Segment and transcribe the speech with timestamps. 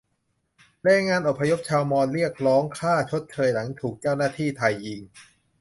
[0.83, 4.99] แรงงานอพยพชาวมอญเรียกร้องค่าชดเชยหลังถูกเจ้าหน้าที่ไทยยิง